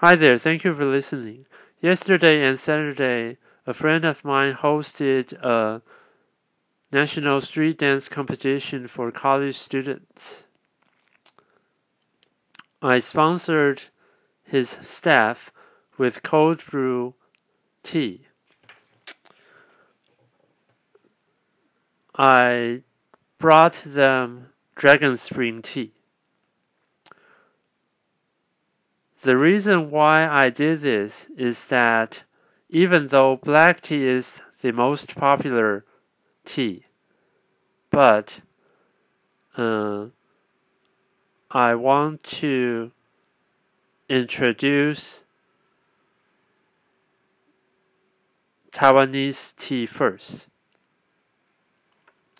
Hi 0.00 0.14
there, 0.14 0.38
thank 0.38 0.62
you 0.62 0.74
for 0.74 0.84
listening. 0.84 1.46
Yesterday 1.80 2.46
and 2.46 2.60
Saturday, 2.60 3.38
a 3.66 3.72
friend 3.72 4.04
of 4.04 4.22
mine 4.26 4.52
hosted 4.52 5.32
a 5.42 5.80
national 6.92 7.40
street 7.40 7.78
dance 7.78 8.06
competition 8.06 8.88
for 8.88 9.10
college 9.10 9.56
students. 9.56 10.44
I 12.82 12.98
sponsored 12.98 13.84
his 14.44 14.76
staff 14.84 15.50
with 15.96 16.22
cold 16.22 16.62
brew 16.70 17.14
tea. 17.82 18.26
I 22.14 22.82
brought 23.38 23.82
them 23.86 24.48
Dragon 24.74 25.16
Spring 25.16 25.62
tea. 25.62 25.95
The 29.26 29.36
reason 29.36 29.90
why 29.90 30.24
I 30.24 30.50
did 30.50 30.82
this 30.82 31.26
is 31.36 31.64
that 31.64 32.20
even 32.70 33.08
though 33.08 33.34
black 33.34 33.80
tea 33.80 34.06
is 34.06 34.40
the 34.62 34.70
most 34.70 35.16
popular 35.16 35.84
tea, 36.44 36.84
but 37.90 38.34
uh, 39.56 40.06
I 41.50 41.74
want 41.74 42.22
to 42.38 42.92
introduce 44.08 45.24
Taiwanese 48.70 49.56
tea 49.56 49.86
first. 49.86 50.46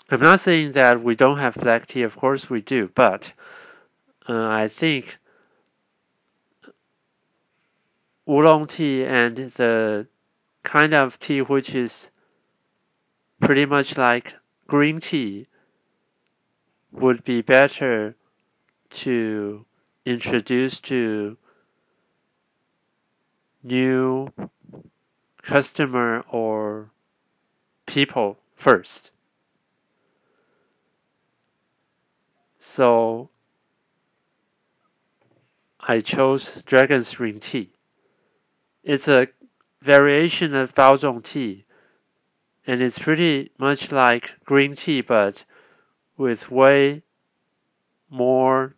I'm 0.09 0.21
not 0.21 0.39
saying 0.39 0.71
that 0.75 1.03
we 1.03 1.17
don't 1.17 1.39
have 1.39 1.57
black 1.57 1.89
tea, 1.89 2.03
of 2.03 2.15
course 2.15 2.49
we 2.49 2.61
do, 2.61 2.93
but 2.95 3.33
uh, 4.29 4.47
I 4.47 4.69
think 4.69 5.19
oolong 8.29 8.67
tea 8.67 9.05
and 9.05 9.37
the 9.57 10.07
kind 10.63 10.95
of 10.95 11.19
tea 11.19 11.41
which 11.41 11.75
is 11.75 12.11
pretty 13.41 13.65
much 13.65 13.97
like 13.97 14.35
green 14.67 15.01
tea 15.01 15.47
would 16.91 17.23
be 17.25 17.41
better 17.43 18.17
to 18.91 19.65
introduce 20.05 20.81
to 20.81 21.37
new 23.63 24.33
customer 25.43 26.25
or 26.31 26.91
people 27.87 28.39
first. 28.55 29.11
So 32.59 33.31
I 35.81 36.01
chose 36.01 36.51
Dragon 36.67 37.05
Spring 37.05 37.39
tea. 37.39 37.76
It's 38.87 39.09
a 39.09 39.27
variation 39.83 40.55
of 40.55 40.77
Baozhong 40.77 41.25
tea, 41.25 41.65
and 42.69 42.81
it's 42.81 43.01
pretty 43.01 43.51
much 43.59 43.91
like 43.91 44.35
green 44.45 44.77
tea, 44.77 45.01
but 45.01 45.43
with 46.17 46.53
way 46.53 47.03
more 48.09 48.77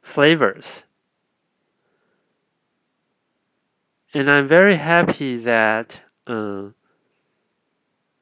flavors. 0.00 0.84
And 4.14 4.30
I'm 4.30 4.46
very 4.46 4.76
happy 4.76 5.36
that 5.38 5.98
uh, 6.28 6.68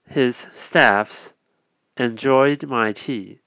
his 0.09 0.47
staffs 0.57 1.35
enjoyed 1.99 2.67
my 2.67 2.95
tea. 2.95 3.41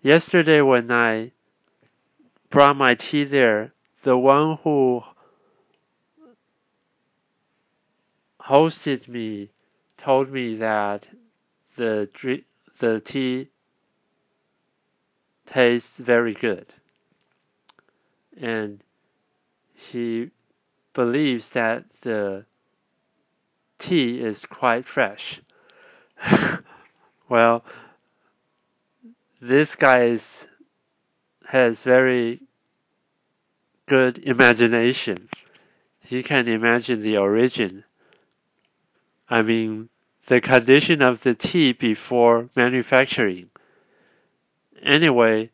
Yesterday, 0.00 0.62
when 0.62 0.90
I 0.90 1.32
brought 2.48 2.78
my 2.78 2.94
tea 2.94 3.24
there, 3.24 3.74
the 4.02 4.16
one 4.16 4.58
who 4.62 5.02
hosted 8.40 9.08
me 9.08 9.50
told 9.96 10.30
me 10.30 10.54
that 10.56 11.08
the 11.76 12.08
the 12.78 13.00
tea 13.00 13.48
tastes 15.46 15.96
very 15.96 16.34
good. 16.34 16.66
And 18.40 18.80
he 19.74 20.30
believes 20.94 21.50
that 21.50 21.84
the 22.02 22.44
tea 23.78 24.20
is 24.20 24.44
quite 24.44 24.86
fresh. 24.86 25.40
Well 27.28 27.62
this 29.40 29.76
guy 29.76 30.04
is, 30.04 30.46
has 31.46 31.82
very 31.82 32.40
good 33.88 34.18
imagination. 34.18 35.28
He 36.00 36.22
can 36.22 36.46
imagine 36.46 37.02
the 37.02 37.16
origin. 37.16 37.84
I 39.28 39.42
mean, 39.42 39.88
the 40.26 40.40
condition 40.40 41.02
of 41.02 41.22
the 41.22 41.34
tea 41.34 41.72
before 41.72 42.50
manufacturing. 42.54 43.50
Anyway, 44.82 45.50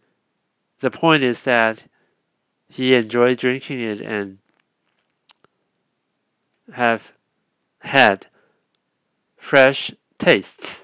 the 0.80 0.90
point 0.90 1.22
is 1.22 1.42
that 1.42 1.84
he 2.68 2.94
enjoyed 2.94 3.38
drinking 3.38 3.80
it 3.80 4.00
and 4.00 4.38
have 6.72 7.02
had 7.78 8.26
fresh 9.36 9.92
tastes. 10.18 10.82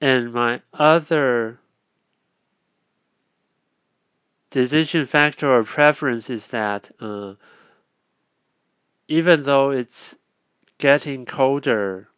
And 0.00 0.32
my 0.32 0.62
other 0.74 1.60
decision 4.52 5.06
factor 5.06 5.50
or 5.50 5.64
preference 5.64 6.28
is 6.28 6.48
that 6.48 6.90
uh, 7.00 7.34
even 9.08 9.42
though 9.42 9.70
it's 9.70 10.14
getting 10.78 11.24
colder 11.24 12.08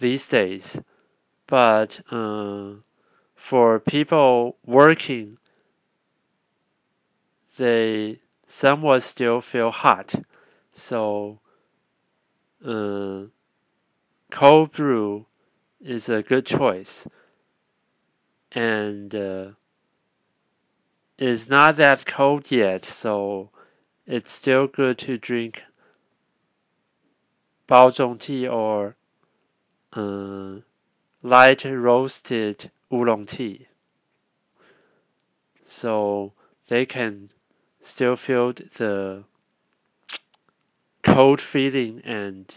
these 0.00 0.26
days, 0.26 0.80
but 1.46 2.00
uh, 2.10 2.72
for 3.36 3.78
people 3.78 4.56
working, 4.66 5.38
they 7.56 8.18
somewhat 8.46 9.04
still 9.04 9.40
feel 9.40 9.70
hot. 9.70 10.14
So, 10.74 11.38
uh, 12.66 13.24
cold 14.30 14.72
brew 14.72 15.26
is 15.80 16.08
a 16.08 16.22
good 16.22 16.46
choice. 16.46 17.06
And 18.50 19.14
uh, 19.14 19.46
it's 21.22 21.48
not 21.48 21.76
that 21.76 22.04
cold 22.04 22.50
yet, 22.50 22.84
so 22.84 23.50
it's 24.08 24.32
still 24.32 24.66
good 24.66 24.98
to 24.98 25.16
drink 25.16 25.62
Baozhong 27.68 28.18
tea 28.18 28.48
or 28.48 28.96
uh, 29.92 30.56
light 31.22 31.64
roasted 31.64 32.72
oolong 32.92 33.26
tea. 33.26 33.68
So 35.64 36.32
they 36.68 36.84
can 36.86 37.30
still 37.84 38.16
feel 38.16 38.52
the 38.52 39.22
cold 41.04 41.40
feeling 41.40 42.02
and 42.04 42.52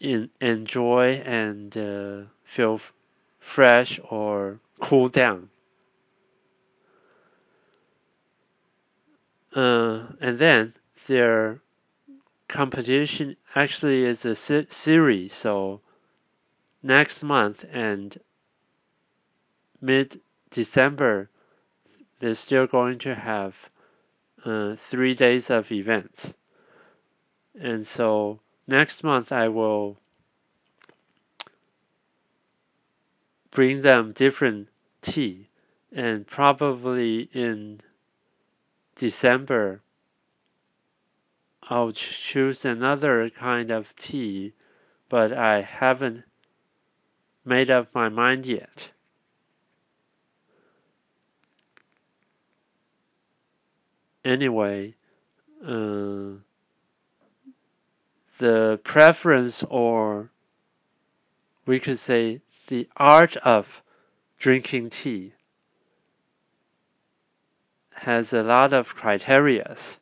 in, 0.00 0.30
enjoy 0.40 1.22
and 1.26 1.76
uh, 1.76 2.20
feel 2.44 2.80
fresh 3.38 4.00
or 4.08 4.60
cool 4.82 5.08
down. 5.08 5.48
Uh, 9.54 10.08
and 10.20 10.38
then 10.38 10.74
their 11.06 11.60
competition 12.48 13.36
actually 13.54 14.04
is 14.04 14.24
a 14.24 14.34
se 14.34 14.66
series, 14.68 15.32
so 15.32 15.80
next 16.82 17.22
month 17.22 17.64
and 17.70 18.18
mid 19.80 20.20
December, 20.50 21.30
they're 22.18 22.34
still 22.34 22.66
going 22.66 22.98
to 22.98 23.14
have 23.14 23.54
uh, 24.44 24.74
three 24.74 25.14
days 25.14 25.48
of 25.48 25.70
events. 25.70 26.32
And 27.58 27.86
so 27.86 28.40
next 28.66 29.04
month 29.04 29.30
I 29.30 29.48
will 29.48 29.98
bring 33.50 33.82
them 33.82 34.12
different 34.12 34.68
tea 35.02 35.48
and 35.92 36.26
probably 36.26 37.28
in 37.32 37.80
December 38.96 39.82
I'll 41.64 41.92
choose 41.92 42.64
another 42.64 43.30
kind 43.30 43.70
of 43.70 43.94
tea 43.96 44.54
but 45.08 45.32
I 45.32 45.60
haven't 45.60 46.24
made 47.44 47.70
up 47.70 47.94
my 47.94 48.08
mind 48.08 48.46
yet. 48.46 48.88
Anyway, 54.24 54.94
uh, 55.62 56.38
the 58.38 58.80
preference 58.84 59.64
or 59.68 60.30
we 61.66 61.78
could 61.78 61.98
say 61.98 62.40
the 62.68 62.88
art 62.96 63.36
of 63.38 63.81
drinking 64.42 64.90
tea 64.90 65.32
has 67.94 68.32
a 68.32 68.42
lot 68.42 68.72
of 68.72 68.88
criterias. 68.96 69.98